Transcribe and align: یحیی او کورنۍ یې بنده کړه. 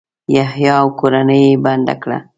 یحیی 0.35 0.69
او 0.81 0.87
کورنۍ 0.99 1.39
یې 1.47 1.61
بنده 1.65 1.95
کړه. 2.01 2.17